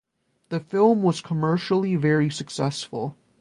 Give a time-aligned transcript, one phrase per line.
[0.49, 3.15] The film was commercially very successful.